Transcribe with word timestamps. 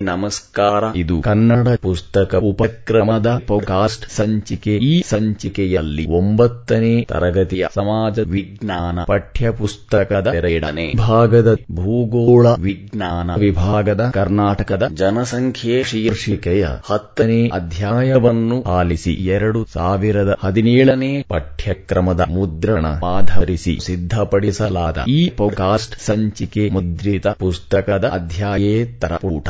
ನಮಸ್ಕಾರ. 0.00 0.84
ಇದು 0.96 1.20
ಕನ್ನಡ 1.20 1.68
ಪುಸ್ತಕ 1.82 2.34
ಉಪಕ್ರಮದ 2.34 3.40
ಪೋಕಾಸ್ಟ್ 3.46 4.10
ಸಂಚಿಕೆ. 4.12 4.76
ಈ 4.76 5.02
ಸಂಚಿಕೆಯಲ್ಲಿ 5.02 6.06
ಒಂಬತ್ತನೇ 6.10 7.04
ತರಗತಿಯ 7.04 7.66
ಸಮಾಜ 7.74 8.18
ವಿಜ್ಞಾನ 8.20 8.98
ಪಠ್ಯಪುಸ್ತಕದ 9.04 10.26
ಎರಡನೇ 10.34 10.92
ಭಾಗದ 10.96 11.56
ಭೂಗೋಳ 11.72 12.46
ವಿಜ್ಞಾನ 12.58 13.30
ವಿಭಾಗದ 13.38 14.10
ಕರ್ನಾಟಕದ 14.14 14.82
ಜನಸಂಖ್ಯೆ 14.94 15.82
ಶೀರ್ಷಿಕೆಯ 15.82 16.66
ಹತ್ತನೇ 16.84 17.48
ಅಧ್ಯಾಯವನ್ನು 17.48 18.62
ಆಲಿಸಿ 18.62 19.12
ಎರಡು 19.12 19.66
ಸಾವಿರದ 19.74 20.34
ಹದಿನೇಳನೇ 20.40 21.22
ಪಠ್ಯಕ್ರಮದ 21.28 22.20
ಮುದ್ರಣ 22.20 22.86
ಆಧರಿಸಿ 22.86 23.78
ಸಿದ್ಧಪಡಿಸಲಾದ 23.82 24.98
ಈ 25.08 25.30
ಪೋಕಾಸ್ಟ್ 25.30 26.02
ಸಂಚಿಕೆ 26.02 26.68
ಮುದ್ರಿತ 26.68 27.26
ಪುಸ್ತಕದ 27.26 28.04
ಅಧ್ಯಾಯೇತರ 28.14 29.16
ಪೂಟ. 29.16 29.48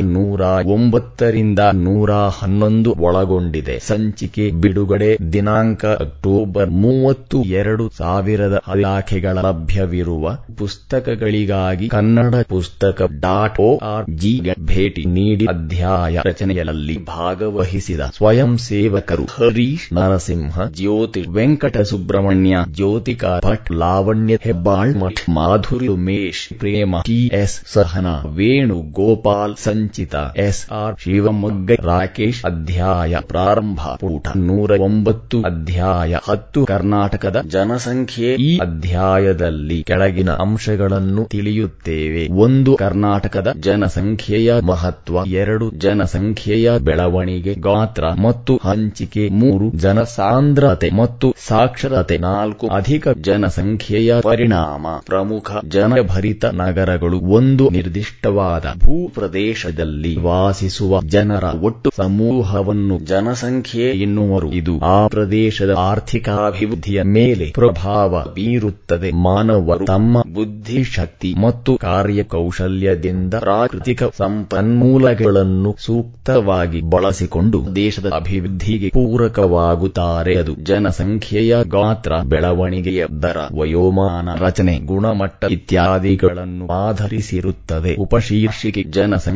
ನೂರ 0.00 0.40
ಒಂಬತ್ತರಿಂದ 0.66 1.58
ನೂರ 1.72 2.12
ಹನ್ನೊಂದು 2.12 2.94
ಒಳಗೊಂಡಿದೆ. 2.98 3.78
ಸಂಚಿಕೆ 3.78 4.50
ಬಿಡುಗಡೆ 4.50 5.32
ದಿನಾಂಕ 5.32 5.84
ಅಕ್ಟೋಬರ್ 5.84 6.70
ಮೂವತ್ತು 6.70 7.42
ಎರಡು 7.42 7.90
ಸಾವಿರದ 7.98 8.62
ಇಲಾಖೆಗಳ 8.76 9.38
ಲಭ್ಯವಿರುವ 9.38 10.36
ಪುಸ್ತಕಗಳಿಗಾಗಿ 10.58 11.88
ಕನ್ನಡ 11.88 12.34
ಪುಸ್ತಕ 12.48 13.02
ಡಾಟ್ 13.20 13.60
ಆರ್ 13.82 14.10
ಜಿಗೆ 14.10 14.54
ಭೇಟಿ 14.60 15.04
ನೀಡಿ 15.04 15.46
ಅಧ್ಯಾಯ 15.46 16.20
ರಚನೆಯಲ್ಲಿ 16.24 17.04
ಭಾಗವಹಿಸಿದ 17.04 18.00
ಸ್ವಯಂ 18.00 18.58
ಸೇವಕರು 18.58 19.24
Harish 19.24 19.94
Narasimha, 19.94 20.60
Jyothi 20.70 21.24
Venkata 21.28 21.78
Subrahmanya, 21.78 22.56
Jyothika 22.70 23.40
Bhat, 23.44 23.70
Lavanya 23.72 24.38
Hebbal, 24.42 24.96
Math 24.96 25.30
Madhuri 25.30 25.86
Umesh, 25.86 26.58
Prema 26.58 26.96
T S 27.00 27.60
Sahana 27.66 28.22
Venu 28.26 28.74
Gopal 28.74 29.56
Sanchita 29.64 30.14
S 30.36 30.72
R 30.72 30.94
Shivamogga 30.98 31.70
Rakesh 31.80 32.44
ಅಧ್ಯಾಯ 32.44 33.16
ಪ್ರಾರಂಭ 33.26 33.78
ಪೂಟ 33.80 34.28
ನೂರ 34.36 34.70
ಒಂಬತ್ತು 34.70 35.42
ಅಧ್ಯಾಯ 35.42 36.16
ಹತ್ತು 36.28 36.66
ಕರ್ನಾಟಕದ 36.66 37.42
ಜನಸಂಖ್ಯೆ 37.48 38.34
ಈ 38.34 38.58
ಅಧ್ಯಾಯದಲ್ಲಿ 38.58 39.82
ಕೆಳಗಿನ 39.82 40.30
ಅಂಶಗಳನ್ನು 40.30 41.24
ತಿಳಿಯುತ್ತೇವೆ. 41.24 42.28
ಒಂದು, 42.32 42.76
ಕರ್ನಾಟಕದ 42.76 43.52
ಜನಸಂಖ್ಯೆಯ 43.60 44.54
ಮಹತ್ವ. 44.60 45.16
ಎರಡು, 45.26 45.70
ಜನಸಂಖ್ಯೆಯ 45.70 46.78
ಬೆಳವಣಿಗೆ 46.78 47.54
ಗಾತ್ರ. 47.54 48.04
ಮತ್ತು 48.22 48.60
ಹಂಚಿಕೆ. 48.64 49.28
ಮೂರು 49.28 49.78
ಜನಸಾಂದ್ರತೆ 49.78 50.90
ಮತ್ತು 50.90 51.34
ಸಾಕ್ಷರತೆ. 51.46 52.18
ನಾಲ್ಕು, 52.18 52.68
ಅಧಿಕ 52.68 53.08
ಜನಸಂಖ್ಯೆಯ 53.08 54.20
ಪರಿಣಾಮ. 54.20 54.86
ಪ್ರಮುಖ, 55.06 55.50
ಜನಭರಿತ 55.68 56.44
ನಗರಗಳು. 56.44 57.20
ಒಂದು, 57.20 57.70
ನಿರ್ದಿಷ್ಟವಾದ 57.70 58.64
ಭೂ 58.78 59.08
ಪ್ರದೇಶದಲ್ಲಿ 59.54 60.20
ವಾಸಿಸುವ 60.20 61.00
ಜನರ 61.02 61.44
ಒಟ್ಟು 61.62 61.90
ಸಮೂಹವನ್ನು 61.96 62.98
ಜನಸಂಖ್ಯೆ 62.98 63.84
ಎನ್ನುವರು. 63.84 64.52
ಇದು 64.52 64.80
ಆ 64.80 65.06
ಪ್ರದೇಶದ 65.06 65.74
ಆರ್ಥಿಕಾಭಿವೃದ್ಧಿಯ 65.78 67.02
ಮೇಲೆ 67.02 67.46
ಪ್ರಭಾವ 67.50 68.24
ಬೀರುತ್ತದೆ. 68.34 69.10
ಮಾನವರು 69.10 69.84
ತಮ್ಮ 69.84 70.22
ಬುದ್ಧಿಶಕ್ತಿ 70.34 71.34
ಮತ್ತು 71.34 71.76
ಕಾರ್ಯಕೌಶಲ್ಯದಿಂದ 71.76 73.34
ಪ್ರಾಕೃತಿಕ 73.34 74.02
ಸಂಪನ್ಮೂಲಗಳನ್ನು 74.04 75.76
ಸೂಕ್ತವಾಗಿ 75.78 76.80
ಬಳಸಿಕೊಂಡು 76.80 77.62
ದೇಶದ 77.76 78.10
ಅಭಿವೃದ್ಧಿಗೆ 78.14 78.88
ಪೂರಕವಾಗುತ್ತಾರೆ. 78.88 80.34
ಅದು 80.36 80.54
ಜನಸಂಖ್ಯೆಯ 80.54 81.56
ಗಾತ್ರ, 81.68 82.12
ಬೆಳವಣಿಗೆಯ 82.24 83.06
ದರ, 83.22 83.36
ವಯೋಮಾನ, 83.58 84.28
ರಚನೆ, 84.38 84.78
ಗುಣಮಟ್ಟ 84.78 85.44
ಇತ್ಯಾದಿಗಳನ್ನು 85.44 86.66
ಆಧರಿಸಿರುತ್ತದೆ. 86.88 87.94
ಉಪಶೀರ್ಷಿಕೆ 87.94 88.82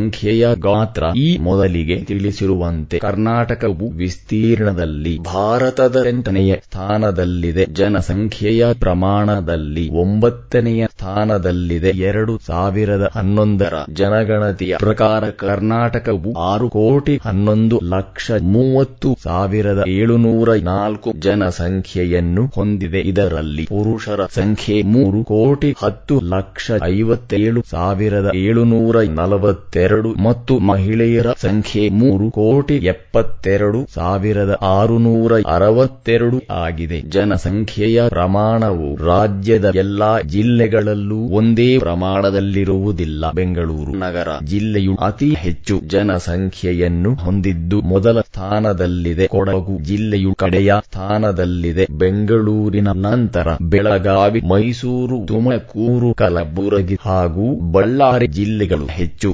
ಜನಸಂಖ್ಯೆಯ 0.08 0.44
ಗಾತ್ರ 0.58 1.04
ಈ 1.16 1.38
ಮೊದಲಿಗೆ 1.38 1.96
ತಿಳಿಸಿರುವಂತೆ 2.04 2.96
ಕರ್ನಾಟಕವು 2.98 3.86
ವಿಸ್ತೀರ್ಣದಲ್ಲಿ 3.96 5.12
ಭಾರತದ 5.24 5.96
ಎಂಟನೆಯ 6.08 6.52
ಸ್ಥಾನದಲ್ಲಿದೆ. 6.64 7.64
ಜನಸಂಖ್ಯೆಯ 7.72 8.66
ಪ್ರಮಾಣದಲ್ಲಿ 8.80 9.84
ಒಂಬತ್ತನೆಯ 10.02 10.86
ಸ್ಥಾನದಲ್ಲಿದೆ. 10.90 11.90
ಎರಡು 12.10 12.34
ಸಾವಿರದ 12.46 13.10
ಹನ್ನೊಂದರ 13.14 13.74
ಜನಗಣತಿಯ 13.92 14.76
ಪ್ರಕಾರ 14.78 15.30
ಕರ್ನಾಟಕವು 15.42 16.32
ಆರು 16.50 16.68
ಕೋಟಿ 16.68 17.16
ಹನ್ನೊಂದು 17.24 17.78
ಲಕ್ಷ 17.94 18.26
ಮೂವತ್ತು 18.54 19.10
ಸಾವಿರದ 19.24 19.84
ಏಳುನೂರ 19.96 20.48
ನಾಲ್ಕು 20.72 21.12
ಜನಸಂಖ್ಯೆಯನ್ನು 21.18 22.44
ಹೊಂದಿದೆ. 22.56 23.02
ಇದರಲ್ಲಿ 23.12 23.66
ಪುರುಷರ 23.66 24.20
ಸಂಖ್ಯೆ 24.38 24.78
ಮೂರು 24.94 25.22
ಕೋಟಿ 25.24 25.72
ಹತ್ತು 25.82 26.16
ಲಕ್ಷ 26.36 26.66
ಐವತ್ತೇಳು 26.92 27.62
ಸಾವಿರದ 27.70 28.28
ಏಳುನೂರ 28.46 28.96
ನಲವತ್ತೆರಡು 29.18 29.97
ಮತ್ತು 30.18 30.58
ಮಹಿಳೆಯರ 30.70 31.28
ಸಂಖ್ಯೆ 31.38 31.82
ಮೂರು 32.00 32.26
ಕೋಟಿ 32.30 32.76
ಎಪ್ಪತ್ತೆರಡು 32.86 33.80
ಸಾವಿರದ 33.94 34.52
ಆರುನೂರ 34.70 35.32
ಅರವತ್ತೆರಡು 35.48 36.38
ಆಗಿದೆ. 36.58 36.98
ಜನಸಂಖ್ಯೆಯ 37.08 38.08
ಪ್ರಮಾಣವು 38.08 38.88
ರಾಜ್ಯದ 39.06 39.66
ಎಲ್ಲಾ 39.74 40.10
ಜಿಲ್ಲೆಗಳಲ್ಲೂ 40.34 41.20
ಒಂದೇ 41.32 41.68
ಪ್ರಮಾಣದಲ್ಲಿರುವುದಿಲ್ಲ. 41.78 43.30
ಬೆಂಗಳೂರು 43.32 43.92
ನಗರ 43.96 44.28
ಜಿಲ್ಲೆಯು 44.44 44.94
ಅತಿ 45.00 45.30
ಹೆಚ್ಚು 45.34 45.76
ಜನಸಂಖ್ಯೆಯನ್ನು 45.86 47.12
ಹೊಂದಿದ್ದು 47.24 47.80
ಮೊದಲ 47.92 48.20
ಸ್ಥಾನದಲ್ಲಿದೆ. 48.20 49.26
ಕೊಡಗು 49.26 49.74
ಜಿಲ್ಲೆಯು 49.82 50.32
ಕಡೆಯ 50.34 50.72
ಸ್ಥಾನದಲ್ಲಿದೆ. 50.84 51.86
ಬೆಂಗಳೂರಿನ 52.02 52.88
ನಂತರ 53.00 53.48
ಬೆಳಗಾವಿ, 53.72 54.40
ಮೈಸೂರು, 54.44 55.18
ತುಮಕೂರು, 55.26 56.14
ಕಲಬುರಗಿ 56.14 56.98
ಹಾಗೂ 57.00 57.46
ಬಳ್ಳಾರಿ 57.72 58.26
ಜಿಲ್ಲೆಗಳು 58.38 58.86
ಹೆಚ್ಚು 58.98 59.28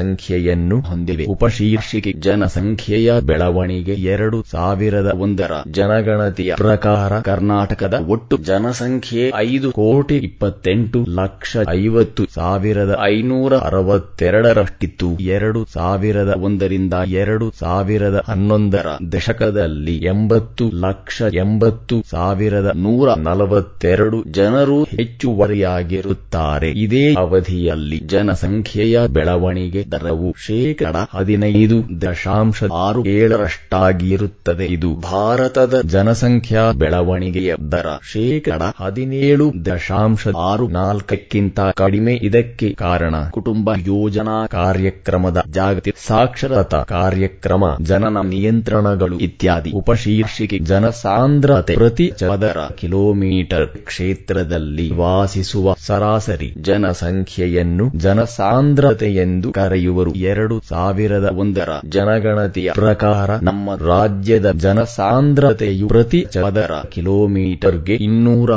ಜನಸಂಖ್ಯೆಯನ್ನು 0.00 0.80
ಹೊಂದಿವೆ. 0.80 1.24
ಉಪಶೀರ್ಷಿಕೆ 1.24 2.12
ಜನಸಂಖ್ಯೆಯ 2.26 3.10
ಬೆಳವಣಿಗೆ 3.20 3.94
ಎರಡು 4.12 4.38
ಸಾವಿರದ 4.52 5.10
ಒಂದರ 5.18 5.52
ಜನಗಣತಿಯ 5.70 6.54
ಪ್ರಕಾರ 6.56 7.20
ಕರ್ನಾಟಕದ 7.20 7.96
ಒಟ್ಟು 8.08 8.36
ಜನಸಂಖ್ಯೆ 8.48 9.24
ಐದು 9.36 9.68
ಕೋಟಿ 9.72 10.16
ಇಪ್ಪತ್ತೆಂಟು 10.28 11.00
ಲಕ್ಷ 11.20 11.56
ಐವತ್ತು 11.70 12.24
ಸಾವಿರದ 12.34 12.92
ಐನೂರ 13.08 13.52
ಅರವತ್ತೆರಡರಷ್ಟಿತ್ತು. 13.68 15.08
ಎರಡು 15.36 15.60
ಸಾವಿರದ 15.74 16.32
ಒಂದರಿಂದ 16.40 16.94
ಎರಡು 17.22 17.46
ಸಾವಿರದ 17.60 18.18
ಹನ್ನೊಂದರ 18.28 18.86
ದಶಕದಲ್ಲಿ 19.12 19.96
ಎಂಬತ್ತು 20.04 20.66
ಲಕ್ಷ 20.86 21.22
ಎಂಬತ್ತು 21.42 21.98
ಸಾವಿರದ 22.10 22.70
ನೂರ 22.76 23.08
ನಲವತ್ತೆರಡು 23.28 24.18
ಜನರು 24.30 24.78
ಹೆಚ್ಚುವರಿಯಾಗಿರುತ್ತಾರೆ. 24.96 26.70
ಇದೇ 26.84 27.04
ಅವಧಿಯಲ್ಲಿ 27.18 28.00
ಜನಸಂಖ್ಯೆಯ 28.06 28.96
ಬೆಳವಣಿಗೆ 29.08 29.82
ದರವು 29.92 30.34
ಶೇಕಡ 30.46 30.96
ಹದಿನೈದು 31.14 31.78
ದಶಾಂಶ 32.02 32.58
ಆರು 32.80 33.00
ಏಳರಷ್ಟಾಗಿರುತ್ತದೆ. 33.08 34.66
ಇದು 34.66 34.90
ಭಾರತದ 35.10 35.80
ಜನಸಂಖ್ಯಾ 35.86 36.64
ಬೆಳವಣಿಗೆಯ 36.72 37.54
ದರ 37.72 37.88
ಶೇಕಡ 38.12 38.62
ಹದಿನೇಳು 38.80 39.46
ದಶಾಂಶ 39.66 40.28
ಆರು 40.50 40.68
ನಾಲ್ಕಕ್ಕಿಂತ 40.68 41.60
ಕಡಿಮೆ. 41.74 42.14
ಇದಕ್ಕೆ 42.22 42.68
ಕಾರಣ 42.74 43.14
ಕುಟುಂಬ 43.30 43.70
ಯೋಜನಾ 43.86 44.46
ಕಾರ್ಯಕ್ರಮದ 44.46 45.38
ಜಾಗತಿಕ 45.50 45.96
ಸಾಕ್ಷರತಾ 46.06 46.82
ಕಾರ್ಯಕ್ರಮ, 46.88 47.64
ಜನನ 47.82 48.18
ನಿಯಂತ್ರಣಗಳು 48.28 49.18
ಇತ್ಯಾದಿ. 49.18 49.70
ಉಪಶೀರ್ಷಿಕೆ 49.72 50.58
ಜನಸಾಂದ್ರತೆ 50.64 51.74
ಪ್ರತಿ 51.74 52.06
ಚದರ 52.18 52.60
ಕಿಲೋಮೀಟರ್ 52.78 53.66
ಕ್ಷೇತ್ರದಲ್ಲಿ 53.86 54.86
ವಾಸಿಸುವ 54.94 55.74
ಸರಾಸರಿ 55.86 56.48
ಜನಸಂಖ್ಯೆಯನ್ನು 56.60 57.86
ಜನಸಾಂದ್ರತೆ 57.98 59.08
ಎಂದು 59.16 59.50
ಕರೆಯುವರು 59.80 60.10
ಎರಡು 60.30 60.54
ಸಾವಿರದ 60.68 61.26
ಒಂದರ 61.36 61.70
ಜನಗಣತಿಯ 61.88 62.70
ಪ್ರಕಾರ 62.76 63.30
ನಮ್ಮ 63.42 63.76
ರಾಜ್ಯದ 63.86 64.48
ಜನಸಾಂದ್ರತೆಯು 64.60 65.86
ಪ್ರತಿ 65.88 66.20
ಚದರ 66.30 66.74
ಕಿಲೋಮೀಟರ್ಗೆ 66.90 67.94
ಇನ್ನೂರ 68.06 68.50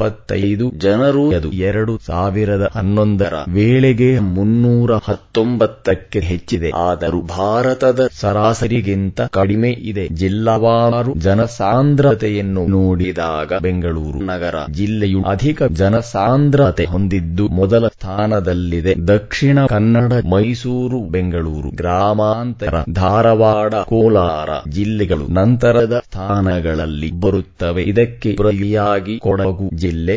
ಎಪ್ಪತ್ತೈದು 0.00 0.66
ಜನರು 0.76 1.22
ಅದು 1.38 1.48
ಎರಡು 1.68 1.94
ಸಾವಿರದ 2.06 2.64
ಹನ್ನೊಂದರ 2.74 3.34
ವೇಳೆಗೆ 3.48 4.08
ಮುನ್ನೂರ 4.36 4.92
ಹತ್ತೊಂಬತ್ತಕ್ಕೆ 5.08 6.20
ಹೆಚ್ಚಿದೆ. 6.20 6.70
ಆದರೂ 6.82 7.18
ಭಾರತದ 7.32 8.00
ಸರಾಸರಿಗಿಂತ 8.20 9.20
ಕಡಿಮೆ 9.38 9.70
ಇದೆ. 9.90 10.04
ಜಿಲ್ಲಾವಾರು 10.12 11.12
ಜನಸಾಂದ್ರತೆಯನ್ನು 11.18 12.62
ನೋಡಿದಾಗ 12.68 13.58
ಬೆಂಗಳೂರು 13.58 14.20
ನಗರ 14.22 14.54
ಜಿಲ್ಲೆಯು 14.70 15.20
ಅಧಿಕ 15.24 15.68
ಜನಸಾಂದ್ರತೆ 15.72 16.84
ಹೊಂದಿದ್ದು 16.84 17.46
ಮೊದಲ 17.50 17.86
ಸ್ಥಾನದಲ್ಲಿದೆ. 17.88 18.94
ದಕ್ಷಿಣ 19.06 19.58
ಕನ್ನಡ, 19.66 20.12
ಮೈಸೂರು, 20.34 21.00
ಬೆಂಗಳೂರು, 21.08 21.70
ಗ್ರಾಮಾಂತರ, 21.76 22.74
ಧಾರವಾಡ, 22.92 23.74
ಕೋಲಾರ 23.92 24.50
ಜಿಲ್ಲೆಗಳು 24.70 25.26
ನಂತರದ 25.40 25.94
ಸ್ಥಾನಗಳಲ್ಲಿ 26.08 27.10
ಬರುತ್ತವೆ. 27.20 27.84
ಇದಕ್ಕೆ 27.84 28.32
ಪ್ರತಿಯಾಗಿ 28.32 29.16
ಕೊಡಗು 29.18 29.68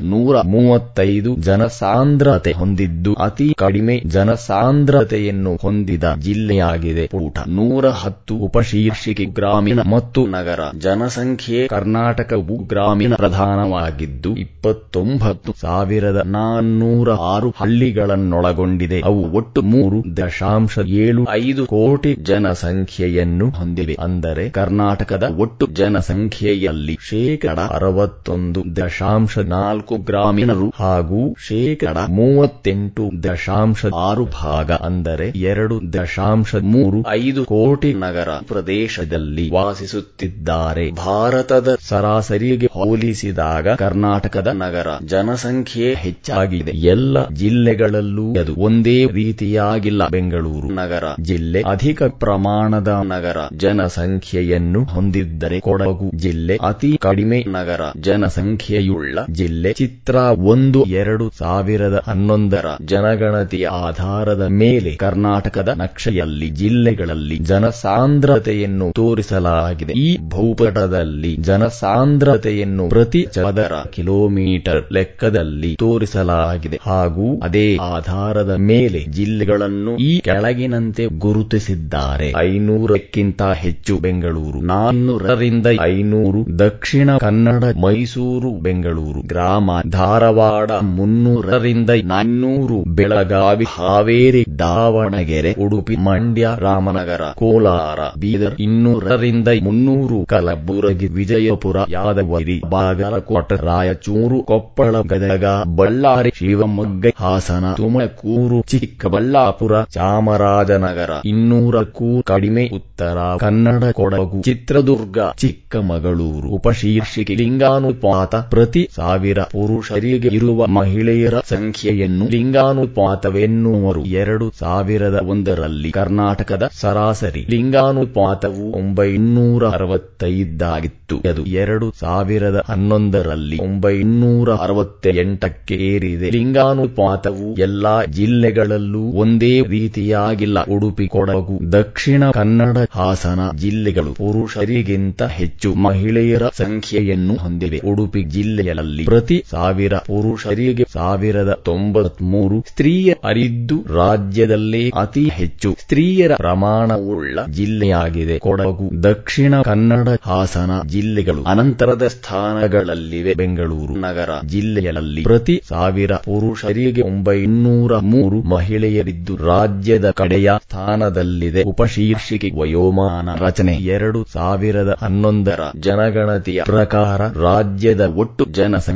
ನೂರ 0.02 0.42
ಮೂವತ್ತೈದು 0.42 1.36
ಜನಸಾಂದ್ರತೆ 1.36 2.52
ಹೊಂದಿದ್ದು, 2.52 3.14
ಅತಿ 3.14 3.54
ಕಡಿಮೆ 3.58 4.02
ಜನಸಾಂದ್ರತೆಯನ್ನು 4.06 5.56
ಹೊಂದಿದ 5.62 6.04
ಜಿಲ್ಲೆಯಾಗಿದೆ. 6.20 7.10
ಊಟ 7.14 7.38
ನೂರ 7.48 7.90
ಹತ್ತು 7.90 8.36
ಉಪಶೀರ್ಷಿಕೆ 8.36 9.25
ಗ್ರಾಮೀಣ 9.25 9.80
ಮತ್ತು 9.81 10.28
ನಗರ. 10.28 10.60
ಜನಸಂಖ್ಯೆ 10.78 11.68
ಕರ್ನಾಟಕವು 11.68 12.64
ಗ್ರಾಮೀಣ 12.64 13.16
ಪ್ರಧಾನವಾಗಿದ್ದು, 13.16 14.36
ಇಪ್ಪತ್ತೊಂಬತ್ತು 14.36 15.54
ಸಾವಿರದ 15.62 16.22
ನಾನ್ನೂರ 16.26 17.12
ಆರು 17.12 17.50
ಹಳ್ಳಿಗಳನ್ನೊಳಗೊಂಡಿದೆ. 17.50 19.02
ಅವು 19.02 19.31
ಒಟ್ಟು 19.31 19.62
ಮೂರು 19.62 20.18
ದಶಾಂಶ 20.18 20.80
ಏಳು 20.86 21.26
ಐದು 21.30 21.66
ಕೋಟಿ 21.66 22.16
ಜನಸಂಖ್ಯೆಯನ್ನು 22.16 23.50
ಹೊಂದಿವೆ. 23.50 23.98
ಅಂದರೆ, 24.00 24.50
ಕರ್ನಾಟಕದ 24.50 25.24
ಒಟ್ಟು 25.38 25.68
ಜನಸಂಖ್ಯೆಯಲ್ಲಿ 25.68 26.98
ಶೇಕಡ 27.10 27.60
ಅರವತ್ತೊಂದು 27.60 28.76
ದಶಾಂಶ 28.76 29.40
ನಾಲ್ಕು 29.63 29.95
ಗ್ರಾಮೀಣರು 30.10 30.69
ಹಾಗೂ 30.81 31.21
ಶೇಕಡ 31.48 31.98
ಮೂವತ್ತೆಂಟು 32.19 33.06
ದಶಾಂಶ 33.25 33.92
ಆರು 34.07 34.25
ಭಾಗ 34.38 34.71
ಅಂದರೆ 34.88 35.27
ಎರಡು 35.51 35.75
ದಶಾಂಶ 35.94 36.62
ಮೂರು 36.74 37.00
ಐದು 37.15 37.42
ಕೋಟಿ 37.51 37.89
ನಗರ 38.04 38.31
ಪ್ರದೇಶದಲ್ಲಿ 38.51 39.45
ವಾಸಿಸುತ್ತಿದ್ದಾರೆ. 39.56 40.86
ಭಾರತದ 41.06 41.69
ಸರಾಸರಿಗೆ 41.89 42.68
ಹೋಲಿಸಿದಾಗ 42.75 43.75
ಕರ್ನಾಟಕದ 43.81 44.50
ನಗರ 44.63 44.89
ಜನಸಂಖ್ಯೆ 45.13 45.89
ಹೆಚ್ಚಾಗಿದೆ. 46.04 46.71
ಎಲ್ಲ 46.94 47.18
ಜಿಲ್ಲೆಗಳಲ್ಲೂ 47.42 48.27
ಅದು 48.42 48.54
ಒಂದೇ 48.68 48.98
ರೀತಿಯಾಗಿಲ್ಲ. 49.19 50.01
ಬೆಂಗಳೂರು 50.16 50.69
ನಗರ 50.81 51.06
ಜಿಲ್ಲೆ 51.30 51.62
ಅಧಿಕ 51.74 52.04
ಪ್ರಮಾಣದ 52.24 52.92
ನಗರ 53.13 53.39
ಜನಸಂಖ್ಯೆಯನ್ನು 53.63 54.81
ಹೊಂದಿದ್ದರೆ 54.95 55.59
ಕೊಡಗು 55.68 56.09
ಜಿಲ್ಲೆ 56.25 56.57
ಅತಿ 56.69 56.92
ಕಡಿಮೆ 57.07 57.39
ನಗರ 57.57 57.83
ಜನಸಂಖ್ಯೆಯುಳ್ಳ 58.07 59.19
ಜಿಲ್ಲೆ. 59.31 59.53
ಚಿತ್ರ 59.74 60.16
ಒಂದು 60.46 60.86
ಎರಡು 60.86 61.26
ಸಾವಿರದ 61.40 62.04
ಹನ್ನೊಂದರ 62.08 62.66
ಜನಗಣತಿಯ 62.86 63.68
ಆಧಾರದ 63.68 64.48
ಮೇಲೆ 64.48 64.92
ಕರ್ನಾಟಕದ 64.96 65.70
ನಕ್ಷೆಯಲ್ಲಿ 65.76 66.50
ಜಿಲ್ಲೆಗಳಲ್ಲಿ 66.50 67.38
ಜನಸಾಂದ್ರತೆಯನ್ನು 67.38 68.92
ತೋರಿಸಲಾಗಿದೆ. 68.92 69.94
ಈ 69.94 70.18
ಭೂಪಟದಲ್ಲಿ 70.30 71.36
ಜನಸಾಂದ್ರತೆಯನ್ನು 71.36 72.90
ಪ್ರತಿ 72.90 73.22
ಚದರ 73.32 73.74
ಕಿಲೋಮೀಟರ್ 73.96 74.82
ಲೆಕ್ಕದಲ್ಲಿ 74.92 75.76
ತೋರಿಸಲಾಗಿದೆ 75.76 76.80
ಹಾಗೂ 76.86 77.40
ಅದೇ 77.44 77.78
ಆಧಾರದ 77.78 78.56
ಮೇಲೆ 78.56 79.00
ಜಿಲ್ಲೆಗಳನ್ನು 79.12 79.98
ಈ 79.98 80.20
ಕೆಳಗಿನಂತೆ 80.20 81.06
ಗುರುತಿಸಿದ್ದಾರೆ. 81.08 82.30
ಐನೂರಕ್ಕಿಂತ 82.38 83.42
ಹೆಚ್ಚು 83.64 83.98
ಬೆಂಗಳೂರು, 83.98 84.62
ನಾನ್ನೂರರಿಂದ 84.62 85.68
ಐನೂರು 85.82 86.42
ದಕ್ಷಿಣ 86.58 87.18
ಕನ್ನಡ, 87.18 87.64
ಮೈಸೂರು, 87.86 88.52
ಬೆಂಗಳೂರು 88.60 89.22
ಗ್ರಾಮ 89.44 89.72
ಧಾರವಾಡ 89.94 90.72
ಮುನ್ನೂರರಿಂದ 90.98 91.92
ನಾನ್ನೂರು 92.10 92.75
ಬೆಳಗಾವಿ 92.98 93.66
ಹಾವೇರಿ 93.72 94.42
ದಾವಣಗೆರೆ 94.60 95.51
ಉಡುಪಿ 95.63 95.95
ಮಂಡ್ಯ 96.06 96.51
ರಾಮನಗರ 96.60 97.24
ಕೋಲಾರ 97.42 98.00
ಬೀದರ್ 98.22 98.56
ಇನ್ನೂರರಿಂದ 98.66 99.50
ಮುನ್ನೂರು 99.66 100.19
ಕಲಬುರಗಿ 100.31 101.07
ವಿಜಯಪುರ 101.18 101.80
ಯಾದವರಿ 101.95 102.57
ಬಾಗಲಕೋಟೆ 102.74 103.57
ರಾಯಚೂರು 103.63 104.38
ಕೊಪ್ಪಳ 104.51 105.01
ಗದಗ 105.12 105.45
ಬಳ್ಳಾರಿ 105.78 106.31
ಶಿವಮೊಗ್ಗ 106.40 107.13
ಹಾಸನ 107.19 107.74
ತುಮಕೂರು 107.80 108.60
ಚಿಕ್ಕಬಳ್ಳಾಪುರ 108.74 109.84
ಚಾಮರಾಜನಗರ 109.98 111.12
ಇನ್ನೂರಕ್ಕೂ 111.31 112.12
ಕಡಿಮೆ 112.31 112.66
ಉತ್ತರ 112.80 113.18
ಕನ್ನಡ 113.44 113.84
ಕೊಡಗು 114.00 114.40
ಚಿತ್ರದುರ್ಗ 114.48 115.19
ಚಿಕ್ಕಮಗಳೂರು 115.44 116.48
ಉಪಶೀರ್ಷಿಕೆ 116.57 117.38
ಲಿಂಗಾನುಪಾತ 117.42 118.36
ಪ್ರತಿ 118.51 118.86
ಸಾವಿರ 118.94 119.23
ಪುರುಷರಿಗೆ 119.31 120.28
ಇರುವ 120.28 120.66
ಮಹಿಳೆಯರ 120.66 121.34
ಸಂಖ್ಯೆಯನ್ನು 121.50 122.25
ಲಿಂಗಾನುಪಾತವೆನ್ನುವರು. 122.28 124.06
ಎರಡು 124.06 124.52
ಸಾವಿರದ 124.60 125.20
ಒಂದರಲ್ಲಿ 125.28 125.92
ಕರ್ನಾಟಕದ 125.92 126.70
ಸರಾಸರಿ 126.81 127.46
ಲಿಂಗಾನುಪಾತವು 127.50 128.72
ಒಂಬೈನೂರ 128.72 129.64
ಅರವತ್ತೈದಾಗಿತ್ತು 129.68 131.18
ಅದು 131.30 131.46
ಎರಡು 131.46 131.94
ಸಾವಿರದ 132.00 132.64
ಹನ್ನೊಂದರಲ್ಲಿ 132.68 133.58
ಒಂಬೈನೂರ 133.58 134.50
ಅರವತ್ತ 134.54 135.08
ಎಂಟಕ್ಕೆ 135.08 135.76
ಏರಿದೆ. 135.76 136.30
ಲಿಂಗಾನುಪಾತವು 136.30 137.56
ಎಲ್ಲಾ 137.58 138.06
ಜಿಲ್ಲೆಗಳಲ್ಲೂ 138.06 139.12
ಒಂದೇ 139.12 139.62
ರೀತಿಯಾಗಿಲ್ಲ. 139.62 140.64
ಉಡುಪಿ, 140.64 141.08
ಕೊಡಗು, 141.08 141.72
ದಕ್ಷಿಣ 141.72 142.31
ಕನ್ನಡ, 142.31 142.78
ಹಾಸನ 142.92 143.40
ಜಿಲ್ಲೆಗಳು 143.58 144.14
ಪುರುಷರಿಗಿಂತ 144.14 145.24
ಹೆಚ್ಚು 145.24 145.74
ಮಹಿಳೆಯರ 145.74 146.48
ಸಂಖ್ಯೆಯನ್ನು 146.48 147.34
ಹೊಂದಿವೆ. 147.34 147.80
ಉಡುಪಿ 147.92 148.24
ಜಿಲ್ಲೆಯಲ್ಲಿ 148.24 149.06
ಪ್ರತಿ 149.13 149.36
ಸಾವಿರ 149.51 149.95
ಪುರುಷರಿಗೆ 150.07 150.86
ಸಾವಿರದ 150.94 151.51
ತೊಂಬತ್ಮೂರು 151.68 152.57
ಸ್ತ್ರೀಯ 152.69 153.10
ಅರಿದ್ದು 153.24 153.75
ರಾಜ್ಯದಲ್ಲೇ 153.95 154.81
ಅತಿ 155.01 155.24
ಹೆಚ್ಚು 155.30 155.69
ಸ್ತ್ರೀಯರ 155.80 156.33
ಪ್ರಮಾಣವುಳ್ಳ 156.36 157.39
ಜಿಲ್ಲೆಯಾಗಿದೆ. 157.57 158.36
ಕೊಡಗು, 158.38 158.88
ದಕ್ಷಿಣ 159.04 159.54
ಕನ್ನಡ 159.62 160.07
ಹಾಸನ 160.25 160.71
ಜಿಲ್ಲೆಗಳು 160.88 161.42
ಅನಂತರದ 161.44 162.07
ಸ್ಥಾನಗಳಲ್ಲಿವೆ. 162.07 163.33
ಬೆಂಗಳೂರು 163.33 163.95
ನಗರ 163.98 164.31
ಜಿಲ್ಲೆಯಲ್ಲಿ 164.45 165.24
ಪ್ರತಿ 165.24 165.56
ಸಾವಿರ 165.69 166.16
ಪುರುಷರಿಗೆ 166.25 167.01
ಒಂಬೈನೂರ 167.01 168.00
ಮೂರು 168.13 168.39
ಮಹಿಳೆಯರಿದ್ದು 168.56 169.36
ರಾಜ್ಯದ 169.45 170.09
ಕಡೆಯ 170.12 170.50
ಸ್ಥಾನದಲ್ಲಿದೆ. 170.66 171.63
ಉಪಶೀರ್ಷಿಕೆ 171.63 172.51
ವಯೋಮಾನ 172.62 173.30
ರಚನೆ 173.45 173.75
ಎರಡು 173.95 174.21
ಸಾವಿರದ 174.33 174.98
ಹನ್ನೊಂದರ 175.01 175.62
ಜನಗಣತಿಯ 175.88 176.59
ಪ್ರಕಾರ 176.63 177.21
ರಾಜ್ಯದ 177.44 178.04
ಒಟ್ಟು 178.24 178.44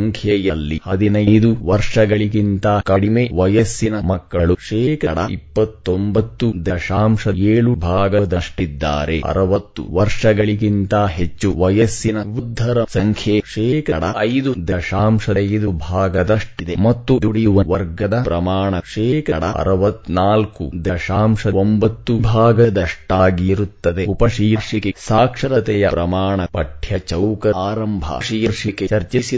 ಜನಸಂಖ್ಯೆಯಲ್ಲಿ 0.07 0.81
ಹದಿನೈದು 0.86 1.65
ವರ್ಷಗಳಿಗಿಂತ 1.65 2.68
ಕಡಿಮೆ 2.68 3.30
ವಯಸ್ಸಿನ 3.36 4.00
ಮಕ್ಕಳು 4.00 4.57
ಶೇಕಡ 4.69 5.18
ಇಪ್ಪತ್ತೊಂಬತ್ತು 5.31 6.65
ದಶಾಂಶ 6.65 7.27
ಏಳು 7.36 7.75
ಭಾಗದಷ್ಟಿದ್ದಾರೆ. 7.75 9.21
ಅರವತ್ತು 9.25 9.83
ವರ್ಷಗಳಿಗಿಂತ 9.92 10.95
ಹೆಚ್ಚು 10.95 11.54
ವಯಸ್ಸಿನ 11.57 12.18
ವೃದ್ಧರ 12.18 12.77
ಸಂಖ್ಯೆ 12.94 13.44
ಶೇಕಡ 13.54 14.04
ಐದು 14.18 14.68
ದಶಾಂಶ 14.68 15.30
ಐದು 15.38 15.71
ಭಾಗದಷ್ಟಿದೆ. 15.71 16.75
ಮತ್ತು 16.75 17.21
ದುಡಿಯುವ 17.21 17.62
ವರ್ಗದ 17.68 18.21
ಪ್ರಮಾಣ 18.24 18.75
ಶೇಕಡ 18.94 19.44
ಅರವತ್ನಾಲ್ಕು 19.44 20.71
ದಶಾಂಶ 20.86 21.48
ಒಂಬತ್ತು 21.48 22.18
ಭಾಗದಷ್ಟಾಗಿರುತ್ತದೆ. 22.18 24.06
ಉಪಶೀರ್ಷಿಕೆ 24.06 24.95
ಸಾಕ್ಷರತೆಯ 25.07 25.89
ಪ್ರಮಾಣ 25.89 26.42
ಪಠ್ಯ 26.51 27.00
ಚೌಕ 27.00 27.48
ಆರಂಭ. 27.48 28.04
ಶೀರ್ಷಿಕೆ 28.24 28.88
ಚರ್ಚಿಸಿ. 28.88 29.38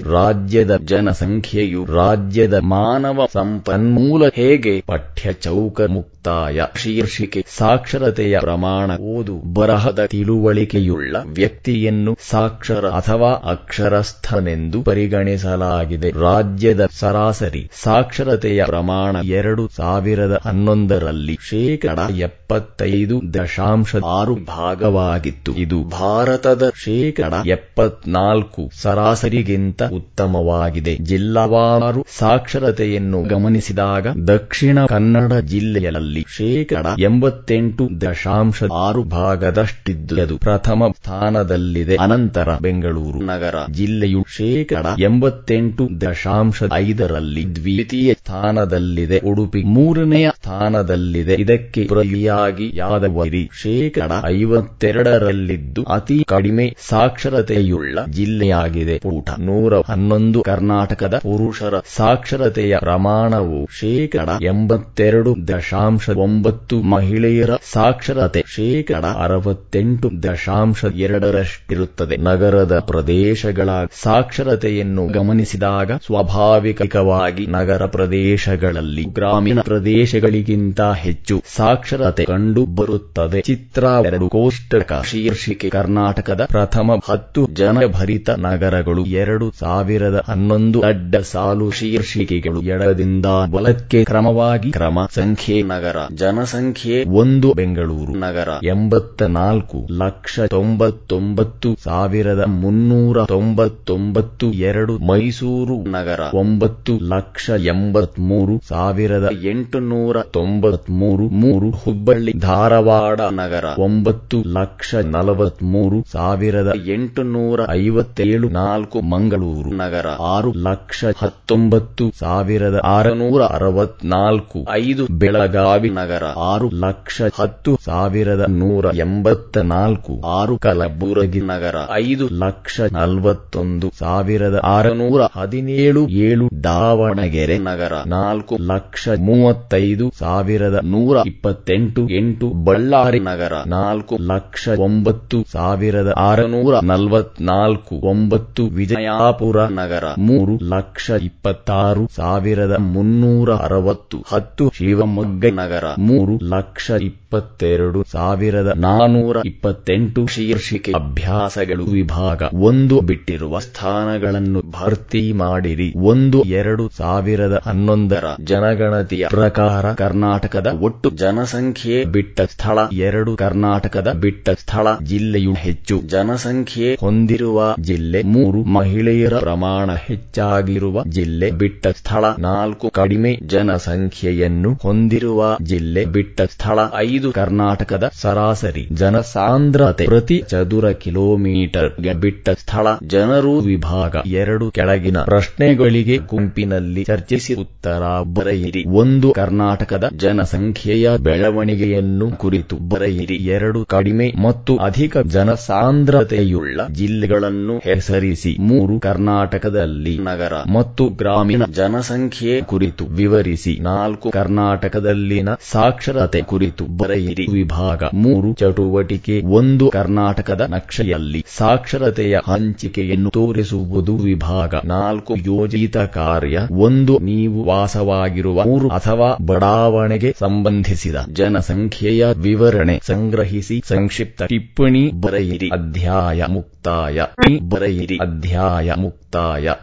ರಾಜ್ಯದ 0.59 0.75
ಜನಸಂಖ್ಯೆಯು 0.85 1.81
ರಾಜ್ಯದ 1.85 2.53
ಮಾನವ 2.53 3.27
ಸಂಪನ್ಮೂಲ 3.31 4.23
ಹೇಗೆ 4.33 4.73
ಪಠ್ಯ 4.87 5.33
ಚೌಕ 5.33 5.81
ಮುಕ್ತಾಯ 6.29 6.63
ಶೀರ್ಷಿಕೆ 6.81 7.41
ಸಾಕ್ಷರತೆಯ 7.57 8.35
ಪ್ರಮಾಣ 8.39 8.89
ಓದು 9.13 9.35
ಬರಹದ 9.57 10.01
ತಿಳುವಳಿಕೆಯುಳ್ಳ 10.11 11.15
ವ್ಯಕ್ತಿಯನ್ನು 11.37 12.11
ಸಾಕ್ಷರ 12.29 12.85
ಅಥವಾ 12.99 13.31
ಅಕ್ಷರಸ್ಥನೆಂದು 13.53 14.79
ಪರಿಗಣಿಸಲಾಗಿದೆ. 14.89 16.09
ರಾಜ್ಯದ 16.25 16.85
ಸರಾಸರಿ 16.99 17.63
ಸಾಕ್ಷರತೆಯ 17.83 18.65
ಪ್ರಮಾಣ 18.65 19.15
ಎರಡು 19.39 19.63
ಸಾವಿರದ 19.77 20.35
ಹನ್ನೊಂದರಲ್ಲಿ 20.45 21.35
ಶೇಕಡ 21.49 21.97
ಎಪ್ಪತ್ತೈದು 22.27 23.17
ದಶಾಂಶ 23.37 24.01
ಆರು 24.17 24.35
ಭಾಗವಾಗಿತ್ತು. 24.51 25.53
ಇದು 25.63 25.79
ಭಾರತದ 25.99 26.63
ಶೇಕಡ 26.85 27.33
ಎಪ್ಪತ್ನಾಲ್ಕು 27.57 28.63
ಸರಾಸರಿಗಿಂತ 28.83 29.81
ಉತ್ತಮವಾಗಿದೆ. 29.99 30.95
ಜಿಲ್ಲಾವಾರು 31.11 32.03
ಸಾಕ್ಷರತೆಯನ್ನು 32.19 33.21
ಗಮನಿಸಿದಾಗ 33.33 34.07
ದಕ್ಷಿಣ 34.27 34.77
ಕನ್ನಡ 34.95 35.33
ಜಿಲ್ಲೆಯಲ್ಲಿ 35.53 36.18
ಶೇಕಡ 36.27 36.85
ಎಂಬತ್ತೆಂಟು 36.99 38.01
ದಶಾಂಶ 38.01 38.63
ಆರು 38.73 39.03
ಭಾಗದಷ್ಟಿದ್ದು 39.03 40.21
ಅದು 40.21 40.37
ಪ್ರಥಮ 40.37 40.83
ಸ್ಥಾನದಲ್ಲಿದೆ. 40.97 41.95
ಅನಂತರ 41.95 42.49
ಬೆಂಗಳೂರು 42.61 43.25
ನಗರ 43.25 43.55
ಜಿಲ್ಲೆಯು 43.71 44.25
ಶೇಕಡ 44.37 44.85
ಎಂಬತ್ತೆಂಟು 44.99 45.89
ದಶಾಂಶ 46.01 46.63
ಐದರಲ್ಲಿ 46.73 47.55
ದ್ವಿತೀಯ 47.55 48.13
ಸ್ಥಾನದಲ್ಲಿದೆ. 48.13 49.19
ಉಡುಪಿ 49.25 49.63
ಮೂರನೆಯ 49.63 50.29
ಸ್ಥಾನದಲ್ಲಿದೆ. 50.35 51.35
ಇದಕ್ಕೆ 51.35 51.83
ಪ್ರತಿಯಾಗಿ 51.83 52.71
ಯಾದಗಿರಿ 52.73 53.49
ಶೇಕಡ 53.61 54.11
ಐವತ್ತೆರಡರಲ್ಲಿದ್ದು 54.25 55.83
ಅತಿ 55.83 56.23
ಕಡಿಮೆ 56.27 56.75
ಸಾಕ್ಷರತೆಯುಳ್ಳ 56.89 57.99
ಜಿಲ್ಲೆಯಾಗಿದೆ. 58.09 58.99
ಪೂಟ 58.99 59.29
ನೂರ 59.39 59.73
ಹನ್ನೊಂದು 59.87 60.41
ಕರ್ನಾಟಕದ 60.41 61.17
ಪುರುಷರ 61.17 61.73
ಸಾಕ್ಷರತೆಯ 61.95 62.77
ಪ್ರಮಾಣವು 62.79 63.67
ಶೇಕಡ 63.79 64.29
ಎಂಬತ್ತೆರಡು 64.41 65.47
ದಶಾಂಶ 65.47 65.98
ಒಂಬತ್ತು 66.19 66.81
ಮಹಿಳೆಯರ 66.89 67.53
ಸಾಕ್ಷರತೆ 67.71 68.43
ಶೇಕಡ 68.47 69.05
ಅರವತ್ತೆಂಟು 69.19 70.09
ದಶಾಂಶ 70.23 70.85
ಎರಡರಷ್ಟಿರುತ್ತದೆ 70.99 72.17
ನಗರದ 72.21 72.79
ಪ್ರದೇಶಗಳ 72.87 73.69
ಸಾಕ್ಷರತೆಯನ್ನು 74.03 75.07
ಗಮನಿಸಿದಾಗ 75.09 75.91
ಸ್ವಾಭಾವಿಕವಾಗಿ 76.05 77.45
ನಗರ 77.49 77.85
ಪ್ರದೇಶಗಳಲ್ಲಿ 77.89 79.05
ಗ್ರಾಮೀಣ 79.13 79.59
ಪ್ರದೇಶಗಳಿಗಿಂತ 79.61 80.81
ಹೆಚ್ಚು 80.97 81.43
ಸಾಕ್ಷರತೆ 81.55 82.25
ಕಂಡು 82.25 82.65
ಬರುತ್ತದೆ 82.75 83.41
ಚಿತ್ರ 83.41 83.83
ಎರಡು 84.05 84.29
ಕೋಷ್ಟಕ 84.29 84.93
ಶೀರ್ಷಿಕೆ 85.05 85.69
ಕರ್ನಾಟಕದ 85.69 86.45
ಪ್ರಥಮ 86.49 86.99
ಹತ್ತು 87.07 87.41
ಜನಭರಿತ 87.53 88.29
ನಗರಗಳು 88.39 89.05
ಎರಡು 89.15 89.51
ಸಾವಿರದ 89.59 90.23
ಹನ್ನೊಂದು 90.27 90.81
ಅಡ್ಡ 90.81 91.15
ಸಾಲು 91.31 91.71
ಶೀರ್ಷಿಕೆಗಳು 91.71 92.61
ಎಡದಿಂದ 92.69 93.25
ಬಲಕ್ಕೆ 93.51 94.03
ಕ್ರಮವಾಗಿ 94.03 94.71
ಕ್ರಮ 94.71 94.99
ಸಂಖ್ಯೆ 95.15 95.61
ನಗರ 95.69 95.88
ಜನಸಂಖ್ಯೆ 96.13 97.03
ಒಂದು 97.03 97.53
ಬೆಂಗಳೂರು 97.53 98.13
ನಗರ. 98.13 98.49
ಎಂಬತ್ತ 98.63 99.23
ನಾಲ್ಕು 99.23 99.87
ಲಕ್ಷ 99.91 100.39
ತೊಂಬತ್ತೊಂಬತ್ತು 100.39 101.75
ಸಾವಿರದ 101.83 102.43
ಮುನ್ನೂರ 102.47 103.25
ತೊಂಬತ್ತೊಂಬತ್ತು 103.25 104.51
ಎರಡು 104.51 104.97
ಮೈಸೂರು 104.97 105.89
ನಗರ. 105.89 106.19
ಒಂಬತ್ತು 106.33 106.97
ಲಕ್ಷ 107.01 107.49
ಎಂಬತ್ಮೂರು 107.49 108.61
ಸಾವಿರದ 108.69 109.29
ಎಂಟುನೂರ 109.43 110.21
ತೊಂಬತ್ಮೂರು 110.21 111.29
ಮೂರು 111.29 111.69
ಹುಬ್ಬಳ್ಳಿ 111.69 112.33
ಧಾರವಾಡ 112.33 113.21
ನಗರ. 113.21 113.65
ಒಂಬತ್ತು 113.79 114.43
ಲಕ್ಷ 114.45 114.95
ನಲವತ್ಮೂರು 114.95 116.05
ಸಾವಿರದ 116.11 116.73
ಎಂಟುನೂರ 116.87 117.59
ಐವತ್ತೇಳು 117.69 118.49
ನಾಲ್ಕು 118.49 119.01
ಮಂಗಳೂರು 119.01 119.69
ನಗರ. 119.69 120.07
ಆರು 120.19 120.51
ಲಕ್ಷ 120.51 121.05
ಹತ್ತೊಂಬತ್ತು 121.17 122.11
ಸಾವಿರದ 122.19 122.79
ಆರುನೂರ 122.83 123.41
ಅರವತ್ನಾಲ್ಕು 123.41 124.65
ಐದು 124.71 125.07
ಬೆಳಗಾವಿ 125.11 125.78
ನಗರ 125.87 126.23
ಆರು 126.37 126.69
ಲಕ್ಷ 126.73 127.21
ಹತ್ತು 127.35 127.79
ಸಾವಿರದ 127.85 128.45
ನೂರ 128.49 128.85
ಎಂಬತ್ತ 128.95 129.57
ನಾಲ್ಕು. 129.57 130.21
ಆರು 130.25 130.57
ಕಲಬುರಗಿ 130.57 131.41
ನಗರ 131.41 131.75
ಐದು 131.91 132.27
ಲಕ್ಷ 132.31 132.81
ನಲವತ್ತೊಂದು 132.91 133.91
ಸಾವಿರದ 133.99 134.59
ಆರುನೂರ 134.63 135.21
ಹದಿನೇಳು. 135.35 136.07
ಏಳು 136.07 136.49
ದಾವಣಗೆರೆ 136.63 137.57
ನಗರ 137.57 137.93
ನಾಲ್ಕು 138.05 138.57
ಲಕ್ಷ 138.59 139.09
ಮೂವತ್ತೈದು 139.19 140.11
ಸಾವಿರದ 140.19 140.79
ನೂರ 140.83 141.17
ಇಪ್ಪತ್ತೆಂಟು. 141.25 142.09
ಎಂಟು 142.09 142.49
ಬಳ್ಳಾರಿ 142.49 143.19
ನಗರ 143.19 143.53
ನಾಲ್ಕು 143.67 144.17
ಲಕ್ಷ 144.21 144.69
ಒಂಬತ್ತು 144.79 145.45
ಸಾವಿರದ 145.51 146.13
ಆರುನೂರ 146.17 146.75
ನಲವತ್ನಾಲ್ಕು. 146.83 147.95
ಒಂಬತ್ತು 147.95 148.65
ವಿಜಯಪುರ 148.65 149.65
ನಗರ 149.65 150.03
ಮೂರು 150.17 150.59
ಲಕ್ಷ 150.63 151.09
ಇಪ್ಪತ್ತಾರು 151.09 152.09
ಸಾವಿರದ 152.15 152.75
ಮುನ್ನೂರ 152.79 153.53
ಅರವತ್ತು. 153.53 154.17
ಹತ್ತು 154.27 154.71
ಶಿವಮೊಗ್ಗ 154.75 155.45
ನಗರ 155.45 155.68
ಮೂರು 155.99 156.39
ಲಕ್ಷ 156.43 156.89
ಇಪ್ಪತ್ತೆರಡು 156.89 158.05
ಸಾವಿರದ 158.11 158.73
ನಾನೂರ 158.75 159.37
ಇಪ್ಪತ್ತೆಂಟು 159.45 160.27
ಶೀರ್ಷಿಕೆ 160.27 160.91
ಅಭ್ಯಾಸಗಳು 160.91 161.85
ವಿಭಾಗ 161.85 162.43
ಒಂದು 162.53 163.01
ಬಿಟ್ಟಿರುವ 163.01 163.59
ಸ್ಥಾನಗಳನ್ನು 163.59 164.61
ಭರ್ತಿ 164.61 165.31
ಮಾಡಿರಿ. 165.31 165.93
ಒಂದು, 165.97 166.43
ಎರಡು 166.43 166.89
ಸಾವಿರದ 166.97 167.61
ಹನ್ನೊಂದರ 167.65 168.23
ಜನಗಣತಿಯ 168.43 169.27
ಪ್ರಕಾರ 169.27 169.93
ಕರ್ನಾಟಕದ 169.93 170.67
ಒಟ್ಟು 170.81 171.09
ಜನಸಂಖ್ಯೆ 171.09 172.05
ಬಿಟ್ಟ 172.05 172.41
ಸ್ಥಳ, 172.41 172.79
ಎರಡು 172.91 173.35
ಕರ್ನಾಟಕದ 173.35 174.11
ಬಿಟ್ಟ 174.11 174.49
ಸ್ಥಳ 174.49 174.87
ಜಿಲ್ಲೆಯು 175.03 175.53
ಹೆಚ್ಚು. 175.53 176.01
ಜನಸಂಖ್ಯೆ 176.07 176.95
ಹೊಂದಿರುವ 176.95 177.75
ಜಿಲ್ಲೆ 177.79 178.23
ಮೂರು, 178.23 178.63
ಮಹಿಳೆಯರ 178.63 179.39
ಪ್ರಮಾಣ 179.39 179.91
ಹೆಚ್ಚಾಗಿರುವ 179.93 181.03
ಜಿಲ್ಲೆ 181.03 181.51
ಬಿಟ್ಟ 181.51 181.87
ಸ್ಥಳ 181.87 182.25
ನಾಲ್ಕು. 182.39 182.89
ಕಡಿಮೆ 182.89 183.39
ಜನಸಂಖ್ಯೆಯನ್ನು 183.45 184.73
ಹೊಂದಿರುವ 184.73 185.57
ಜಿಲ್ಲೆ 185.63 186.05
ಬಿಟ್ಟ 186.05 186.41
ಸ್ಥಳ 186.41 186.79
ಐದು 186.95 187.31
ಕರ್ನಾಟಕದ 187.31 188.11
ಸರಾಸರಿ 188.21 188.87
ಜನಸಾಂದ್ರತೆ 188.93 190.05
ಪ್ರತಿ 190.05 190.43
ಚದುರ 190.47 190.91
ಕಿಲೋಮೀಟರ್ 190.91 191.89
ಬಿಟ್ಟ 192.21 192.49
ಸ್ಥಳ 192.49 192.87
ಜನರು 193.07 193.53
ವಿಭಾಗ 193.59 194.15
ಎರಡು 194.33 194.71
ಕೆಳಗಿನ 194.71 195.17
ಪ್ರಶ್ನೆಗಳಿಗೆ 195.23 196.17
ಗುಂಪಿನಲ್ಲಿ 196.17 197.03
ಚರ್ಚಿಸಿ 197.03 197.53
ಉತ್ತರ 197.53 198.03
ಬರೆಯಿರಿ. 198.33 198.83
ಒಂದು 198.93 199.31
ಕರ್ನಾಟಕದ 199.31 200.09
ಜನಸಂಖ್ಯೆಯ 200.15 201.09
ಬೆಳವಣಿಗೆಯನ್ನು 201.17 202.37
ಕುರಿತು 202.37 202.77
ಬರೆಯಿರಿ. 202.77 203.35
ಎರಡು 203.35 203.85
ಕಡಿಮೆ 203.85 204.27
ಮತ್ತು 204.37 204.75
ಅಧಿಕ 204.77 205.17
ಜನಸಾಂದ್ರತೆಯುಳ್ಳ 205.17 206.81
ಜಿಲ್ಲೆಗಳನ್ನು 206.91 207.77
ಹೆಸರಿಸಿ. 207.77 208.57
ಮೂರು 208.59 208.99
ಕರ್ನಾಟಕದಲ್ಲಿ 208.99 210.15
ನಗರ 210.21 210.53
ಮತ್ತು 210.73 211.05
ಗ್ರಾಮೀಣ 211.09 211.63
ಜನಸಂಖ್ಯೆ 211.71 212.61
ಕುರಿತು 212.61 213.05
ವಿವರಿಸಿ. 213.05 213.79
ನಾಲ್ಕು 213.81 214.29
ಕರ್ನಾಟಕದಲ್ಲಿನ 214.29 215.48
ಸಾಕ್ಷರತೆ 215.71 216.41
ಕುರಿತು 216.41 216.85
ಬರೆಯಿರಿ. 216.85 217.47
ವಿಭಾಗ 217.51 218.03
ಮೂರು, 218.13 218.53
ಚಟುವಟಿಕೆ 218.53 219.41
ಒಂದು, 219.45 219.89
ಕರ್ನಾಟಕದ 219.89 220.61
ನಕ್ಷೆಯಲ್ಲಿ 220.69 221.45
ಸಾಕ್ಷರತೆಯ 221.57 222.37
ಹಂಚಿಕೆಯನ್ನು 222.47 223.29
ತೋರಿಸುವುದು. 223.29 224.17
ವಿಭಾಗ 224.17 224.73
ನಾಲ್ಕು, 224.85 225.35
ಯೋಜಿತ 225.35 225.97
ಕಾರ್ಯ 225.97 226.59
ಒಂದು, 226.71 227.19
ನೀವು 227.19 227.63
ವಾಸವಾಗಿರುವ 227.63 228.63
ಊರು 228.63 228.89
ಅಥವಾ 228.89 229.37
ಬಡಾವಣೆಗೆ 229.45 230.35
ಸಂಬಂಧಿಸಿದ 230.39 231.15
ಜನಸಂಖ್ಯೆಯ 231.33 232.25
ವಿವರಣೆ 232.37 232.99
ಸಂಗ್ರಹಿಸಿ. 233.03 233.81
ಸಂಕ್ಷಿಪ್ತ 233.87 234.43
ಟಿಪ್ಪಣಿ 234.43 235.11
ಬರೆಯಿರಿ. 235.21 235.67
ಅಧ್ಯಾಯ 235.67 236.45
ಮುಕ್ತಾಯ. 236.49 237.21
ಬರೆಯಿರಿ. 237.69 238.15
ಅಧ್ಯಾಯ 238.15 238.93
ಮುಕ್ತಾಯ. 238.97 239.69